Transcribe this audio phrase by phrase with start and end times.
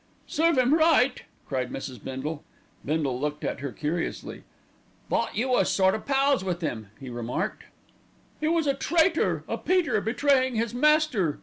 [0.25, 2.03] "Serve him right!" cried Mrs.
[2.03, 2.43] Bindle.
[2.83, 4.41] Bindle looked at her curiously.
[5.11, 7.65] "Thought you was sort o' pals with 'im," he remarked.
[8.39, 11.39] "He was a traitor, a Peter betraying his master."